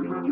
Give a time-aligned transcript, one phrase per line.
[0.00, 0.28] Thank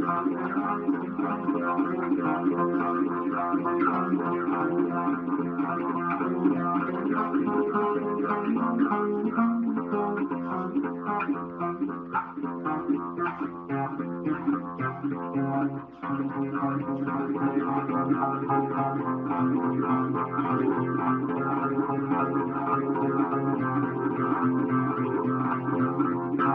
[8.91, 9.16] you.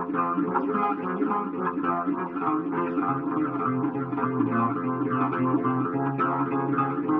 [0.00, 0.44] Thank
[7.04, 7.19] you.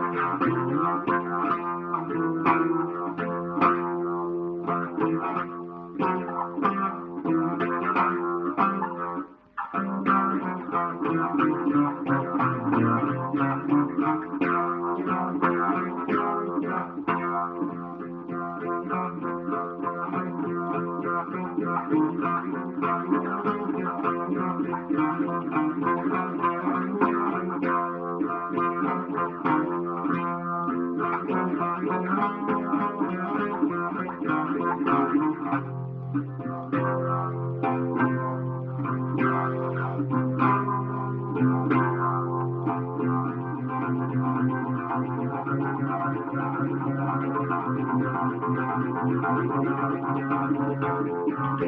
[0.00, 0.49] Thank you.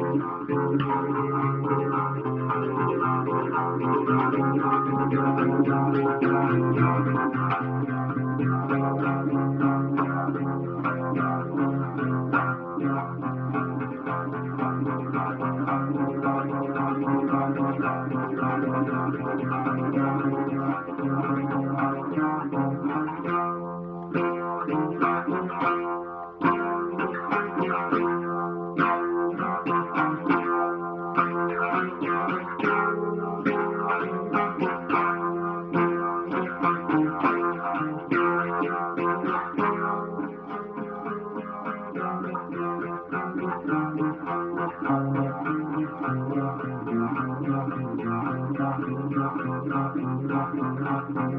[0.03, 0.21] Thank
[9.61, 9.72] you.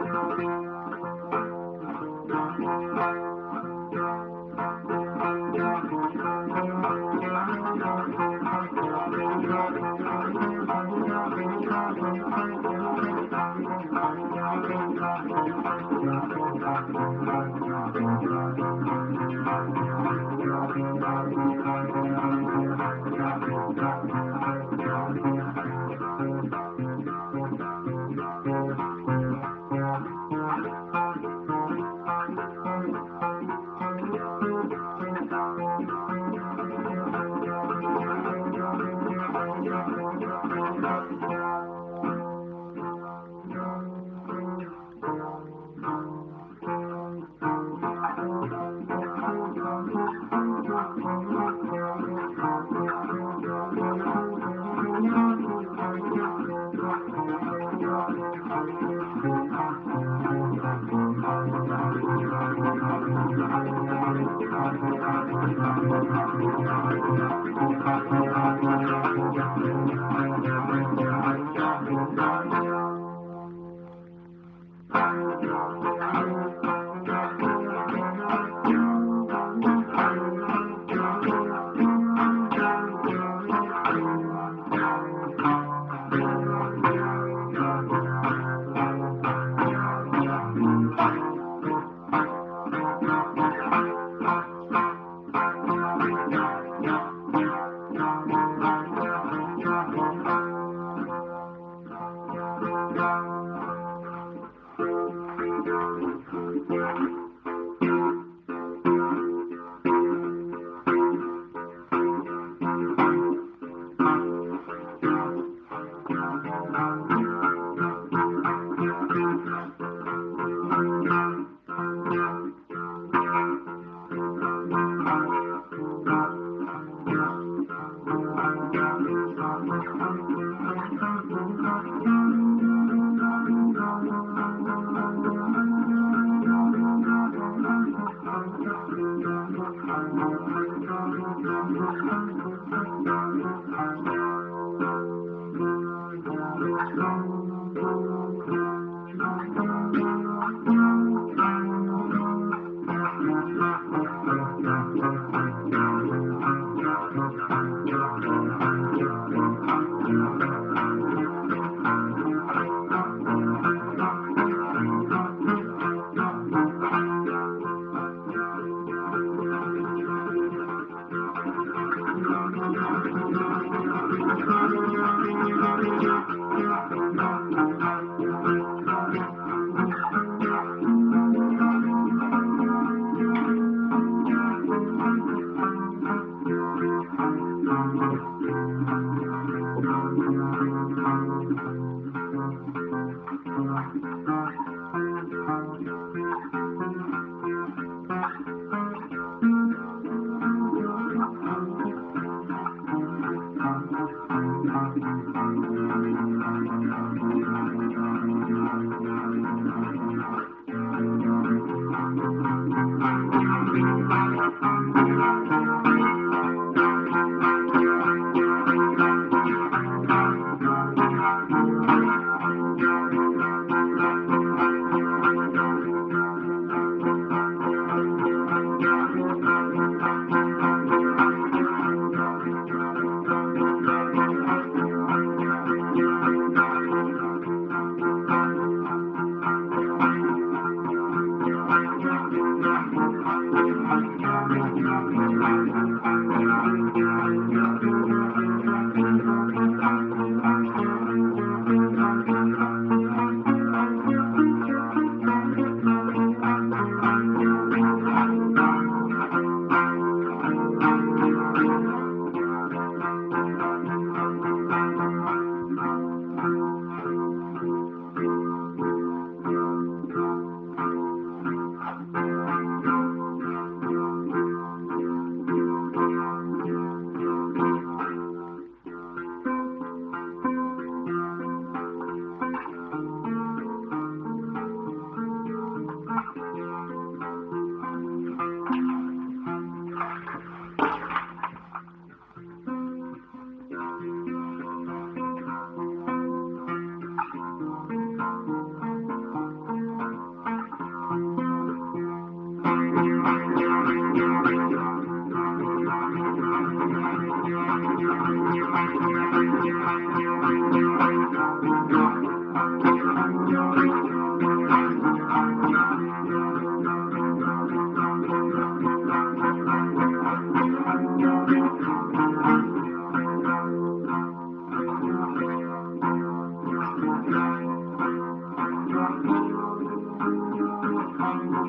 [0.00, 0.69] thank you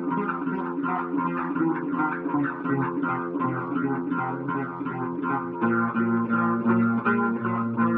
[0.00, 0.18] Thank
[7.78, 7.89] you.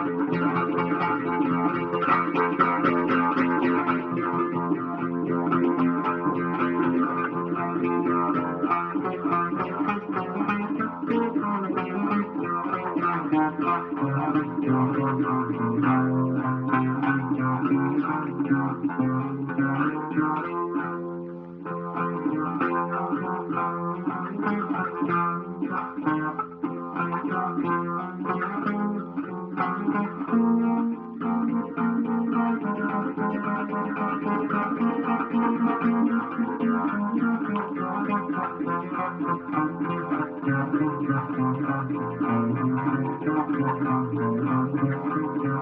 [0.00, 0.32] Thank
[2.84, 2.87] you.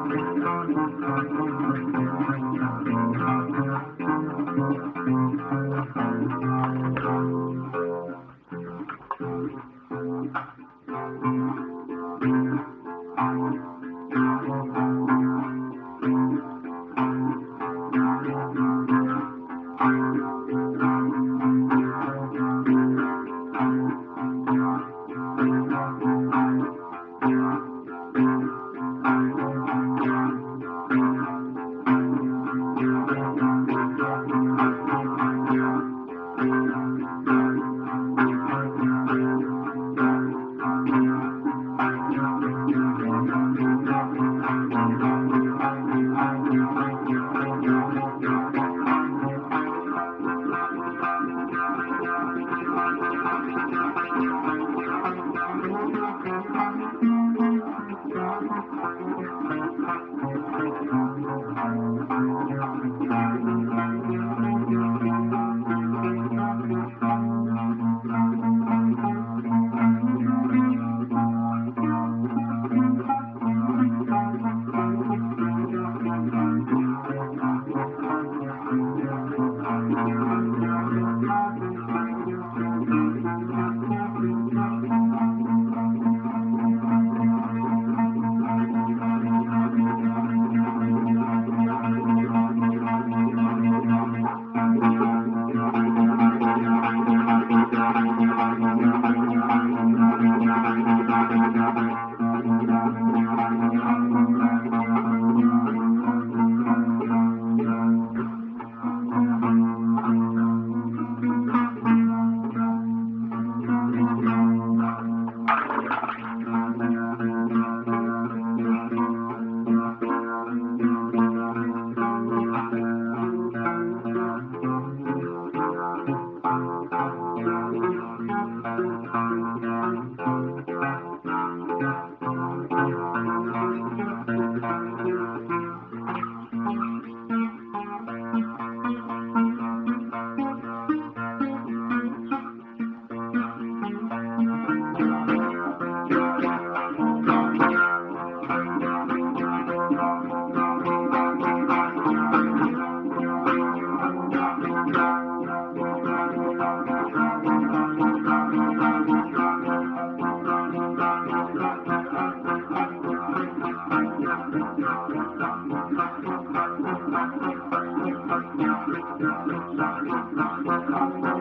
[0.09, 0.21] すご
[3.43, 3.46] い!